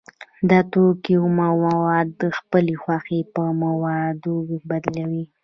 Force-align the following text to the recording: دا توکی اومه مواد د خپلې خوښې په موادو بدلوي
دا 0.49 0.59
توکی 0.71 1.13
اومه 1.23 1.47
مواد 1.63 2.07
د 2.21 2.23
خپلې 2.37 2.75
خوښې 2.83 3.19
په 3.33 3.43
موادو 3.63 4.35
بدلوي 4.69 5.23